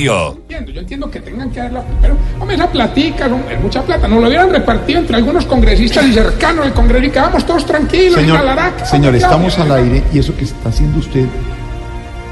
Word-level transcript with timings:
Yo. 0.00 0.38
entiendo, 0.48 0.72
yo 0.72 0.80
entiendo 0.80 1.10
que 1.10 1.20
tengan 1.20 1.50
que 1.50 1.60
darla, 1.60 1.84
pero 2.00 2.16
hombre, 2.40 2.56
esa 2.56 2.66
platica 2.66 3.26
es 3.26 3.60
mucha 3.60 3.82
plata, 3.82 4.08
nos 4.08 4.22
lo 4.22 4.26
hubieran 4.28 4.48
repartido 4.48 5.00
entre 5.00 5.16
algunos 5.16 5.44
congresistas 5.44 6.06
y 6.06 6.14
cercanos 6.14 6.64
del 6.64 6.72
Congreso 6.72 7.04
y 7.04 7.10
quedamos 7.10 7.44
todos 7.44 7.66
tranquilos. 7.66 8.16
y 8.16 8.20
Señor, 8.22 8.38
Galarac, 8.38 8.84
señor, 8.86 9.14
estamos 9.14 9.58
al 9.58 9.70
aire 9.70 10.02
y 10.10 10.18
eso 10.20 10.34
que 10.34 10.44
está 10.44 10.70
haciendo 10.70 10.98
usted 10.98 11.26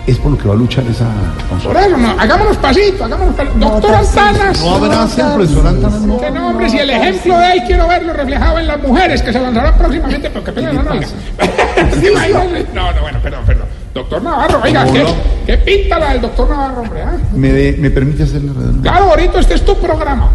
es 0.07 0.17
por 0.17 0.33
lo 0.33 0.39
que 0.39 0.49
va 0.49 0.55
a 0.55 0.57
luchar 0.57 0.85
esa 0.87 1.05
Por 1.05 1.49
consulta. 1.51 1.87
eso, 1.87 1.97
no, 1.99 2.09
hagámonos 2.19 2.57
pasito, 2.57 3.05
hagámonos 3.05 3.35
pasito. 3.35 3.59
Doctor 3.59 3.95
Antanas. 3.95 4.61
No 4.65 4.75
abrace 4.77 5.21
al 5.23 5.35
profesor 5.35 5.67
Antana, 5.67 5.97
no. 5.99 6.19
Que 6.19 6.31
no, 6.31 6.49
hombre, 6.49 6.71
si 6.71 6.79
el 6.79 6.89
ejemplo 6.91 7.39
de 7.39 7.53
él 7.53 7.63
quiero 7.67 7.87
verlo 7.87 8.13
reflejado 8.15 8.59
en 8.59 8.67
las 8.69 8.81
mujeres 8.83 9.23
que 9.23 9.33
se 9.35 9.39
lanzarán 9.39 9.77
próximamente, 9.77 10.31
pero 10.31 10.43
que 10.43 10.53
peleen 10.53 10.77
la 10.77 10.83
nalga. 10.83 11.07
¿Se 11.07 12.11
imaginan? 12.11 12.49
No, 12.75 12.91
no, 12.91 13.01
bueno, 13.03 13.19
perdón, 13.23 13.45
perdón. 13.45 13.67
Doctor 13.95 14.23
Navarro, 14.23 14.61
oiga, 14.63 14.85
¿qué, 14.93 15.03
no. 15.03 15.09
qué 15.47 15.59
pinta 15.59 15.99
la 15.99 16.13
del 16.13 16.21
doctor 16.23 16.49
Navarro, 16.49 16.83
hombre? 16.83 17.03
ah? 17.03 17.17
¿Me, 17.35 17.49
de- 17.53 17.73
¿Me 17.77 17.91
permite 17.91 18.23
hacerle 18.23 18.53
redondeo? 18.53 18.83
Claro, 18.83 19.11
ahorita 19.11 19.41
este 19.41 19.55
es 19.55 19.65
tu 19.65 19.77
programa. 19.79 20.31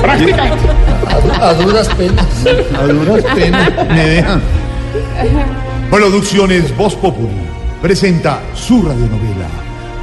Prácticamente. 0.00 0.68
A 1.40 1.54
duras 1.54 1.88
penas. 1.96 2.26
A 2.78 2.82
duras 2.86 3.24
penas 3.34 3.70
me 3.88 4.06
dejan. 4.06 4.42
Producciones 5.90 6.76
Voz 6.76 6.94
Populi 6.94 7.28
presenta 7.80 8.40
su 8.54 8.82
radionovela 8.82 9.46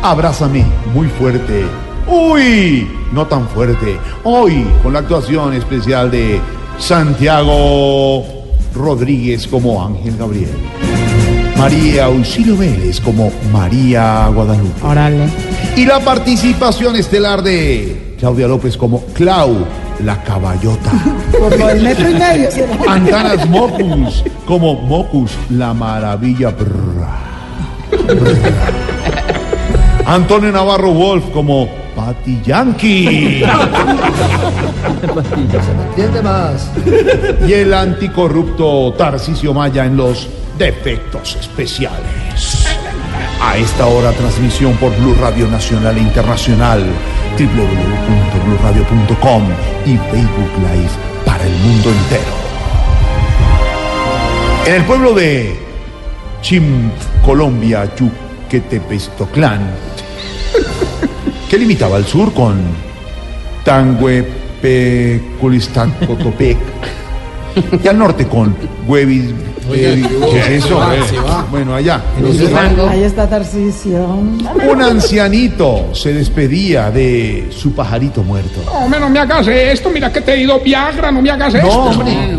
Abrázame 0.02 0.66
muy 0.94 1.08
fuerte. 1.08 1.66
Uy, 2.08 2.90
no 3.12 3.28
tan 3.28 3.48
fuerte. 3.50 4.00
Hoy 4.24 4.66
con 4.82 4.94
la 4.94 5.00
actuación 5.00 5.54
especial 5.54 6.10
de 6.10 6.40
Santiago 6.80 8.24
Rodríguez 8.74 9.46
como 9.48 9.86
Ángel 9.86 10.16
Gabriel. 10.18 10.50
María 11.60 12.06
Auxilio 12.06 12.56
Vélez 12.56 13.02
como 13.02 13.30
María 13.52 14.28
Guadalupe. 14.34 14.82
Órale. 14.82 15.28
Y 15.76 15.86
la 15.86 16.00
participación 16.00 16.96
estelar 16.96 17.44
de 17.44 18.16
Claudia 18.18 18.48
López 18.48 18.78
como 18.78 19.04
Clau, 19.08 19.66
la 20.04 20.24
caballota. 20.24 20.90
Como 21.38 21.70
el 21.70 21.84
metro 21.84 22.10
y 22.10 22.14
medio. 22.14 22.50
Antanas 22.88 23.46
Mocus 23.50 24.24
como 24.46 24.76
Mocus, 24.76 25.32
la 25.50 25.74
maravilla. 25.74 26.52
Brr. 26.52 27.06
Brr. 28.08 28.38
Antonio 30.06 30.54
Navarro 30.54 30.94
Wolf 30.94 31.26
como 31.34 31.68
Patty 31.94 32.40
Yankee. 32.42 33.44
¿Entiende 35.90 36.22
más? 36.24 36.72
Y 37.46 37.52
el 37.52 37.74
anticorrupto 37.74 38.94
Tarcisio 38.98 39.54
Maya 39.54 39.86
en 39.86 39.98
los 39.98 40.30
defectos 40.60 41.36
especiales. 41.38 42.68
A 43.42 43.58
esta 43.58 43.88
hora 43.88 44.12
transmisión 44.12 44.78
por 44.78 44.96
Blue 44.98 45.16
Radio 45.16 45.48
Nacional 45.48 45.98
e 45.98 46.02
Internacional, 46.02 46.86
www.bluradio.com 47.38 49.44
y 49.86 49.98
Facebook 49.98 50.52
Live 50.58 50.92
para 51.26 51.46
el 51.46 51.54
mundo 51.54 51.90
entero. 51.90 52.38
En 54.68 54.76
el 54.76 54.84
pueblo 54.84 55.14
de 55.14 55.58
Chim, 56.42 56.92
Colombia, 57.26 57.90
Yuquetepestoclán, 57.96 59.72
que 61.50 61.58
limitaba 61.58 61.96
al 61.96 62.06
sur 62.06 62.34
con 62.34 62.60
Tanguepeculistán, 63.64 65.92
Cotopec, 66.06 66.58
y 67.84 67.88
al 67.88 67.98
norte 67.98 68.28
con 68.28 68.56
Huevis. 68.88 69.26
eh, 69.72 70.04
¿Qué 70.32 70.40
es 70.58 70.66
eso? 70.66 70.80
Bueno, 71.52 71.76
allá. 71.76 72.02
en 72.18 72.28
ese 72.28 72.50
rango. 72.50 72.88
Ahí 72.88 73.04
está 73.04 73.28
Tarcisio. 73.30 74.06
Un 74.06 74.82
ancianito 74.82 75.94
se 75.94 76.14
despedía 76.14 76.90
de 76.92 77.48
su 77.52 77.74
pajarito 77.74 78.24
muerto. 78.24 78.62
No, 78.66 78.72
hombre, 78.86 79.00
no 79.00 79.10
me 79.10 79.20
hagas 79.20 79.48
esto. 79.48 79.90
Mira 79.90 80.12
que 80.12 80.22
te 80.22 80.34
he 80.34 80.42
ido 80.42 80.60
Viagra, 80.60 81.12
no 81.12 81.22
me 81.22 81.30
hagas 81.32 81.54
esto. 81.54 81.68
No, 81.68 81.84
hombre. 81.86 82.38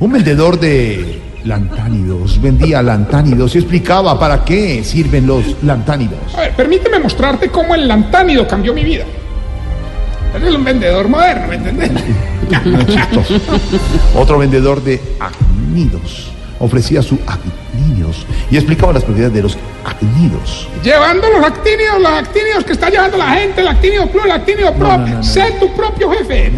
Un 0.00 0.12
vendedor 0.12 0.58
de 0.58 1.20
lantánidos 1.44 2.40
vendía 2.40 2.82
lantánidos 2.82 3.54
y 3.54 3.58
explicaba 3.58 4.18
para 4.18 4.44
qué 4.44 4.82
sirven 4.84 5.26
los 5.26 5.62
lantánidos. 5.62 6.18
A 6.36 6.40
ver, 6.42 6.52
permíteme 6.52 6.98
mostrarte 6.98 7.48
cómo 7.48 7.74
el 7.74 7.86
lantánido 7.88 8.46
cambió 8.46 8.72
mi 8.74 8.84
vida. 8.84 9.04
Eres 10.34 10.54
un 10.54 10.64
vendedor 10.64 11.08
moderno, 11.08 11.46
¿me 11.48 11.56
entendés? 11.56 11.90
Chistoso. 12.86 13.34
Otro 14.16 14.38
vendedor 14.38 14.82
de 14.82 15.00
acnidos 15.18 16.30
ofrecía 16.58 17.02
su 17.02 17.18
acnidos 17.26 18.24
y 18.50 18.56
explicaba 18.56 18.92
las 18.92 19.02
propiedades 19.02 19.34
de 19.34 19.42
los 19.42 19.58
acnidos. 19.84 20.68
Llevando 20.82 21.28
los 21.28 21.44
actinios, 21.44 22.00
los 22.00 22.12
actinios 22.12 22.64
que 22.64 22.72
está 22.72 22.88
llevando 22.88 23.16
la 23.16 23.30
gente, 23.30 23.60
el 23.60 23.68
actinio 23.68 24.10
plus, 24.10 24.24
el 24.24 24.30
actinio 24.30 24.72
pro. 24.74 24.98
no, 24.98 25.06
no. 25.06 25.22
Sé 25.22 25.56
tu 25.58 25.74
propio 25.74 26.10
jefe. 26.10 26.52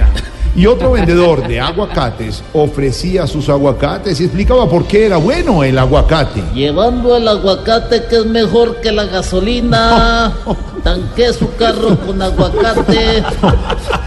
Y 0.56 0.66
otro 0.66 0.92
vendedor 0.92 1.48
de 1.48 1.58
aguacates 1.58 2.44
ofrecía 2.52 3.26
sus 3.26 3.48
aguacates 3.48 4.20
y 4.20 4.24
explicaba 4.24 4.68
por 4.68 4.86
qué 4.86 5.06
era 5.06 5.16
bueno 5.16 5.64
el 5.64 5.76
aguacate. 5.76 6.44
Llevando 6.54 7.16
el 7.16 7.26
aguacate 7.26 8.04
que 8.04 8.18
es 8.18 8.26
mejor 8.26 8.80
que 8.80 8.92
la 8.92 9.04
gasolina. 9.04 10.32
Tanqué 10.84 11.32
su 11.32 11.52
carro 11.56 11.98
con 11.98 12.22
aguacate. 12.22 13.24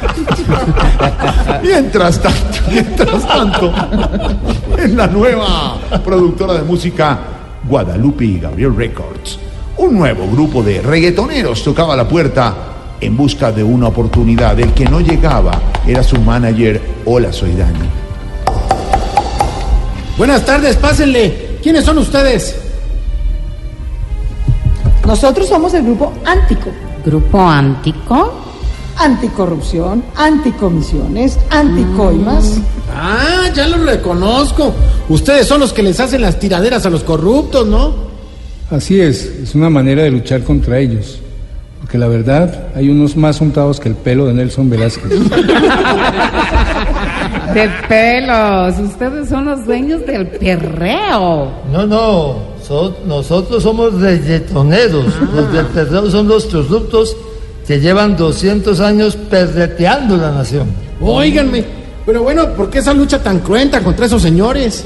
Mientras 1.64 2.22
tanto, 2.22 2.58
mientras 2.72 3.28
tanto, 3.28 3.74
en 4.78 4.98
la 4.98 5.08
nueva 5.08 5.78
productora 6.04 6.54
de 6.54 6.64
música 6.64 7.20
Guadalupe 7.68 8.26
y 8.26 8.40
Gabriel 8.40 8.76
Records, 8.76 9.40
un 9.78 9.98
nuevo 9.98 10.28
grupo 10.28 10.64
de 10.64 10.82
reggaetoneros 10.82 11.64
tocaba 11.64 11.96
la 11.96 12.08
puerta 12.08 12.54
en 13.00 13.16
busca 13.16 13.52
de 13.52 13.64
una 13.64 13.88
oportunidad. 13.88 14.60
El 14.60 14.74
que 14.74 14.86
no 14.86 15.00
llegaba 15.00 15.52
era 15.86 16.04
su 16.04 16.20
manager. 16.20 16.82
Hola, 17.06 17.32
soy 17.32 17.54
Dani. 17.54 17.88
Buenas 20.18 20.46
tardes, 20.46 20.76
pásenle. 20.78 21.60
¿Quiénes 21.62 21.86
son 21.86 22.00
ustedes? 22.00 22.56
Nosotros 25.06 25.48
somos 25.48 25.74
el 25.74 25.84
grupo 25.84 26.12
Antico. 26.26 26.72
Grupo 27.06 27.40
Antico. 27.42 28.47
Anticorrupción, 29.00 30.04
anticomisiones, 30.16 31.38
anticoimas. 31.52 32.60
Ah, 32.96 33.44
ya 33.56 33.68
los 33.68 33.82
reconozco. 33.86 34.74
Ustedes 35.10 35.48
son 35.48 35.60
los 35.62 35.72
que 35.74 35.84
les 35.84 36.00
hacen 36.00 36.22
las 36.22 36.40
tiraderas 36.40 36.86
a 36.86 36.90
los 36.90 37.04
corruptos, 37.04 37.68
¿no? 37.68 37.94
Así 38.72 39.00
es, 39.00 39.24
es 39.26 39.56
una 39.56 39.70
manera 39.70 40.04
de 40.04 40.12
luchar 40.12 40.44
contra 40.44 40.80
ellos. 40.80 41.20
Porque 41.80 41.98
la 41.98 42.08
verdad, 42.08 42.68
hay 42.76 42.90
unos 42.90 43.16
más 43.16 43.40
untados 43.40 43.80
que 43.80 43.88
el 43.90 43.96
pelo 43.96 44.26
de 44.26 44.34
Nelson 44.34 44.70
Velázquez. 44.70 45.10
De 47.54 47.70
pelos. 47.88 48.78
Ustedes 48.80 49.30
son 49.30 49.46
los 49.46 49.66
dueños 49.66 50.06
del 50.06 50.28
perreo. 50.28 51.50
No, 51.72 51.88
no, 51.88 52.36
so- 52.62 52.96
nosotros 53.08 53.64
somos 53.64 53.94
reggaetoneros. 54.00 55.06
Los 55.34 55.54
del 55.54 55.66
perreo 55.68 56.12
son 56.12 56.28
los 56.28 56.46
corruptos 56.46 57.16
que 57.68 57.82
llevan 57.82 58.16
200 58.16 58.80
años 58.80 59.18
perreteando 59.18 60.16
la 60.16 60.32
nación. 60.32 60.68
Óiganme. 61.02 61.66
Pero 62.06 62.24
bueno, 62.24 62.48
¿por 62.54 62.70
qué 62.70 62.80
esa 62.80 62.94
lucha 62.94 63.22
tan 63.22 63.40
cruenta 63.40 63.84
contra 63.84 64.06
esos 64.06 64.22
señores? 64.22 64.86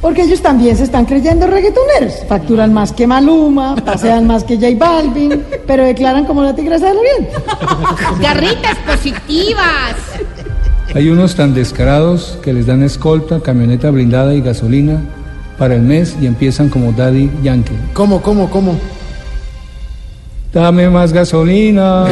Porque 0.00 0.22
ellos 0.22 0.40
también 0.40 0.74
se 0.74 0.84
están 0.84 1.04
creyendo 1.04 1.46
reggaetoneros. 1.46 2.24
Facturan 2.26 2.72
más 2.72 2.92
que 2.92 3.06
Maluma, 3.06 3.76
pasean 3.76 4.26
más 4.26 4.44
que 4.44 4.56
J 4.56 4.68
Balvin, 4.78 5.42
pero 5.66 5.84
declaran 5.84 6.24
como 6.24 6.42
la 6.42 6.54
tigresa 6.54 6.86
del 6.86 6.96
oriente. 6.96 7.32
Garritas 8.22 8.78
positivas. 8.86 9.96
Hay 10.94 11.10
unos 11.10 11.34
tan 11.34 11.52
descarados 11.52 12.38
que 12.42 12.54
les 12.54 12.64
dan 12.64 12.82
escolta, 12.82 13.40
camioneta 13.40 13.90
blindada 13.90 14.34
y 14.34 14.40
gasolina 14.40 15.02
para 15.58 15.74
el 15.74 15.82
mes 15.82 16.16
y 16.20 16.26
empiezan 16.26 16.70
como 16.70 16.92
Daddy 16.92 17.30
Yankee. 17.42 17.76
¿Cómo, 17.92 18.22
cómo, 18.22 18.48
cómo? 18.48 18.78
Dame 20.52 20.88
más 20.88 21.12
gasolina. 21.12 22.06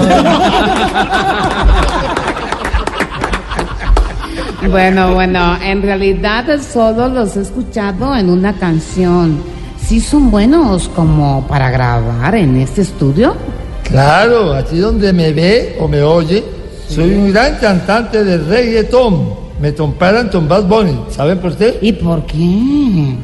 Bueno, 4.70 5.12
bueno, 5.12 5.58
en 5.62 5.82
realidad 5.82 6.46
solo 6.60 7.08
los 7.08 7.36
he 7.36 7.42
escuchado 7.42 8.16
en 8.16 8.30
una 8.30 8.54
canción. 8.54 9.38
¿Sí 9.78 10.00
son 10.00 10.30
buenos 10.30 10.88
como 10.88 11.46
para 11.46 11.70
grabar 11.70 12.34
en 12.34 12.56
este 12.56 12.80
estudio? 12.80 13.36
Claro, 13.82 14.54
aquí 14.54 14.78
donde 14.78 15.12
me 15.12 15.32
ve 15.32 15.76
o 15.78 15.86
me 15.86 16.02
oye, 16.02 16.42
soy 16.88 17.12
un 17.14 17.30
gran 17.30 17.56
cantante 17.56 18.24
de 18.24 18.38
reggaetón. 18.38 19.34
Me 19.60 19.74
comparan 19.74 20.28
con 20.28 20.48
Bad 20.48 20.64
Bunny. 20.64 20.98
¿Saben 21.10 21.38
por 21.38 21.54
qué? 21.56 21.78
¿Y 21.82 21.92
por 21.92 22.24
qué? 22.24 23.16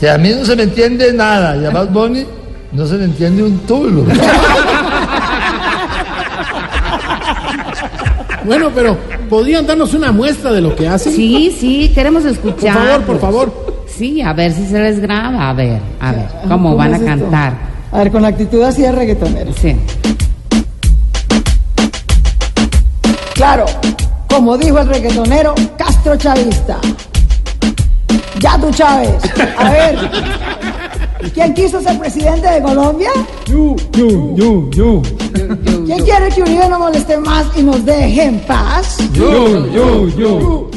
Que 0.00 0.10
a 0.10 0.16
mí 0.16 0.30
no 0.30 0.44
se 0.44 0.56
me 0.56 0.62
entiende 0.62 1.12
nada 1.12 1.56
y 1.56 1.66
a 1.66 1.70
Bad 1.70 1.90
Bunny 1.90 2.24
no 2.72 2.86
se 2.86 2.96
le 2.98 3.04
entiende 3.04 3.42
un 3.42 3.58
tulo. 3.60 4.04
Bueno, 8.44 8.70
pero 8.74 8.96
¿podrían 9.28 9.66
darnos 9.66 9.92
una 9.94 10.12
muestra 10.12 10.52
de 10.52 10.60
lo 10.60 10.74
que 10.74 10.88
hacen? 10.88 11.12
Sí, 11.12 11.54
sí, 11.58 11.90
queremos 11.94 12.22
Por 12.22 12.32
escuchar. 12.32 12.74
favor, 12.74 13.02
por 13.04 13.20
favor. 13.20 13.84
Sí, 13.86 14.22
a 14.22 14.32
ver 14.32 14.52
si 14.52 14.66
se 14.66 14.78
les 14.80 15.00
graba. 15.00 15.50
A 15.50 15.52
ver, 15.52 15.80
a 16.00 16.12
ver, 16.12 16.26
¿cómo 16.48 16.74
van 16.76 16.94
a 16.94 16.96
esto? 16.96 17.06
cantar? 17.08 17.52
A 17.92 17.98
ver, 17.98 18.10
con 18.12 18.22
la 18.22 18.28
actitud 18.28 18.62
así 18.62 18.82
de 18.82 18.92
reggaetonero. 18.92 19.52
Sí. 19.60 19.76
Claro, 23.34 23.66
como 24.28 24.56
dijo 24.56 24.78
el 24.78 24.88
reggaetonero, 24.88 25.54
Castro 25.76 26.16
Chavista. 26.16 26.78
Ya 28.40 28.58
tú 28.58 28.70
Chávez. 28.70 29.14
A 29.58 29.70
ver, 29.70 30.10
¿quién 31.34 31.54
quiso 31.54 31.80
ser 31.80 31.98
presidente 31.98 32.48
de 32.48 32.62
Colombia? 32.62 33.10
Yu, 33.46 33.76
yu, 33.96 34.36
yu, 34.36 34.70
yu. 34.74 35.02
¿Quién 35.86 36.04
quiere 36.04 36.28
que 36.34 36.42
Uribe 36.42 36.68
no 36.68 36.78
moleste 36.78 37.16
más 37.18 37.46
y 37.56 37.62
nos 37.62 37.84
deje 37.84 38.24
en 38.24 38.40
paz? 38.40 38.98
Yu, 39.12 39.66
yu, 39.72 40.08
yu. 40.16 40.70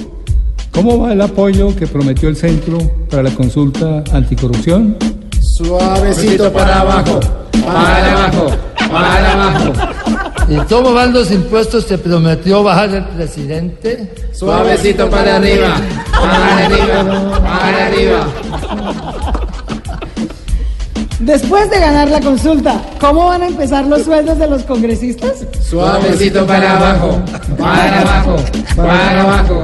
¿Cómo 0.72 1.00
va 1.00 1.14
el 1.14 1.22
apoyo 1.22 1.76
que 1.76 1.86
prometió 1.86 2.30
el 2.30 2.38
centro 2.38 2.78
para 3.10 3.24
la 3.24 3.32
consulta 3.32 4.04
anticorrupción? 4.14 4.98
Suavecito 5.42 6.52
para 6.52 6.82
abajo, 6.82 7.20
para 7.66 8.12
abajo, 8.12 8.48
para 8.90 9.34
abajo. 9.34 9.74
¿Y 10.48 10.56
cómo 10.68 10.94
van 10.94 11.14
los 11.14 11.32
impuestos 11.32 11.86
que 11.86 11.98
prometió 11.98 12.64
bajar 12.64 12.90
el 12.90 13.04
presidente? 13.06 14.14
Suavecito 14.34 15.10
para 15.10 15.36
arriba, 15.38 15.76
para 16.12 16.66
arriba, 16.66 17.42
para 17.42 17.86
arriba. 17.88 18.28
Después 21.22 21.70
de 21.70 21.80
ganar 21.80 22.10
la 22.10 22.20
consulta, 22.20 22.82
¿cómo 23.00 23.28
van 23.28 23.44
a 23.44 23.48
empezar 23.48 23.86
los 23.86 24.04
sueldos 24.04 24.40
de 24.40 24.48
los 24.48 24.64
congresistas? 24.64 25.46
Suavecito 25.62 26.46
para 26.48 26.78
abajo, 26.78 27.20
para 27.60 28.02
abajo, 28.02 28.36
para 28.76 29.22
abajo. 29.22 29.62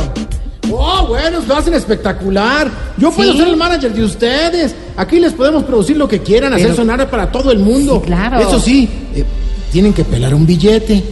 Oh, 0.71 1.07
bueno, 1.07 1.39
lo 1.47 1.55
hacen 1.57 1.73
espectacular. 1.73 2.69
Yo 2.97 3.09
puedo 3.11 3.31
Sí. 3.31 3.39
ser 3.39 3.47
el 3.47 3.57
manager 3.57 3.91
de 3.93 4.03
ustedes. 4.03 4.75
Aquí 4.97 5.19
les 5.19 5.33
podemos 5.33 5.63
producir 5.63 5.97
lo 5.97 6.07
que 6.07 6.19
quieran, 6.19 6.53
hacer 6.53 6.75
sonar 6.75 7.09
para 7.09 7.31
todo 7.31 7.51
el 7.51 7.59
mundo. 7.59 8.01
Sí, 8.03 8.07
claro. 8.07 8.37
Eso 8.39 8.59
sí, 8.59 8.87
eh, 9.15 9.23
tienen 9.71 9.93
que 9.93 10.03
pelar 10.03 10.35
un 10.35 10.45
billete. 10.45 11.03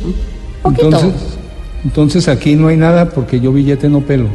Poquito. 0.62 0.86
Entonces, 0.86 1.14
entonces 1.84 2.28
aquí 2.28 2.56
no 2.56 2.68
hay 2.68 2.78
nada 2.78 3.10
porque 3.10 3.40
yo 3.40 3.52
billete 3.52 3.90
no 3.90 4.02
pelo. 4.02 4.28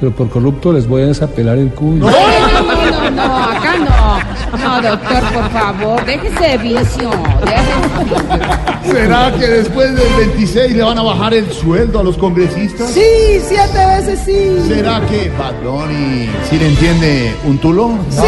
Pero 0.00 0.12
por 0.16 0.30
corrupto 0.30 0.72
les 0.72 0.88
voy 0.88 1.02
a 1.02 1.06
desapelar 1.06 1.58
el 1.58 1.68
culo. 1.74 2.06
No, 2.06 2.10
no, 2.10 3.10
no, 3.10 3.22
acá 3.36 3.74
no. 3.78 4.31
No, 4.60 4.82
doctor, 4.82 5.22
por 5.32 5.50
favor, 5.50 6.04
déjese 6.04 6.42
de 6.48 6.58
vicio. 6.58 7.10
déjese- 7.44 8.92
¿Será 8.92 9.32
que 9.32 9.46
después 9.48 9.94
del 9.94 10.12
26 10.18 10.74
le 10.76 10.82
van 10.82 10.98
a 10.98 11.02
bajar 11.02 11.32
el 11.34 11.50
sueldo 11.52 12.00
a 12.00 12.02
los 12.02 12.16
congresistas? 12.18 12.90
Sí, 12.90 13.00
siete 13.48 13.86
veces 13.86 14.20
sí. 14.24 14.58
¿Será 14.68 15.00
que 15.06 15.30
Bad 15.38 15.54
Bunny 15.62 16.28
sí 16.50 16.58
le 16.58 16.68
entiende 16.68 17.34
un 17.44 17.58
tulo? 17.58 17.92
Sí, 18.10 18.20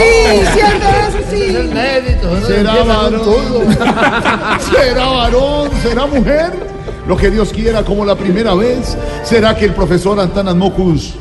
siete 0.55 0.87
veces 1.03 1.27
sí. 1.31 2.47
¿Será 2.47 2.75
varón? 2.85 3.21
¿Será 4.73 5.07
varón? 5.07 5.71
¿Será 5.83 6.07
mujer? 6.07 6.75
Lo 7.07 7.17
que 7.19 7.31
Dios 7.31 7.53
quiera 7.53 7.83
como 7.85 8.05
la 8.05 8.15
primera 8.15 8.55
vez. 8.55 8.97
¿Será 9.25 9.55
que 9.55 9.67
el 9.67 9.73
profesor 9.75 10.19
Antanas 10.19 10.55
Mocus 10.55 11.15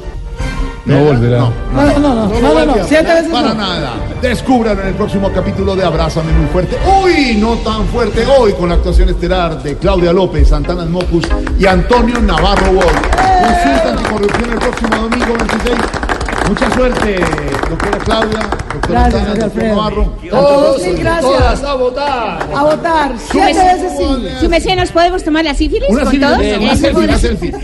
No 0.85 0.99
volverá. 0.99 1.39
No, 1.39 1.53
no, 1.71 1.99
no, 1.99 2.27
no, 2.27 2.39
no, 2.41 2.65
no, 2.65 2.83
siete 2.85 3.13
veces 3.13 3.31
Para 3.31 3.53
nada. 3.53 3.93
Descubran 4.21 4.77
en 4.81 4.87
el 4.87 4.93
próximo 4.95 5.31
capítulo 5.31 5.77
de 5.77 5.85
Abrázame 5.85 6.33
muy 6.33 6.47
fuerte. 6.47 6.77
Hoy, 6.85 7.37
no 7.39 7.53
tan 7.57 7.85
fuerte, 7.87 8.25
hoy 8.25 8.51
con 8.53 8.67
la 8.67 8.75
actuación 8.75 9.07
estelar 9.09 9.63
de 9.63 9.77
Claudia 9.77 10.11
López, 10.11 10.51
Antanas 10.51 10.89
Mocus 10.89 11.25
y 11.57 11.65
Antonio 11.65 12.19
Navarro 12.19 12.73
Boy. 12.73 12.85
Consulta 12.85 13.89
anticorrupción 13.91 14.51
el 14.51 14.59
próximo 14.59 14.95
domingo 14.95 15.33
26. 15.37 15.77
Mucha 16.49 16.69
suerte, 16.71 17.19
doctora 17.69 17.97
Claudia, 17.99 18.39
doctora 18.73 19.09
Gracias, 19.09 19.39
doctor. 19.39 19.63
Navarro. 19.63 20.13
Todos 20.29 20.81
Mil 20.85 20.97
gracias. 20.97 21.21
todas 21.21 21.63
a 21.63 21.73
votar. 21.75 22.49
A 22.53 22.63
votar, 22.63 23.15
siete 23.31 23.63
veces 23.63 23.93
sí. 23.97 24.27
Su 24.41 24.49
merced, 24.49 24.75
¿nos 24.75 24.91
podemos 24.91 25.23
tomar 25.23 25.45
la 25.45 25.53
sífilis 25.53 25.89
Una 25.89 26.03
con 26.03 26.11
sífilis, 26.11 26.81
todos? 26.81 27.63